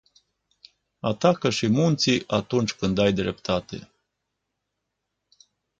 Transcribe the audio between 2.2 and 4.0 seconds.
atunci când ai dreptate.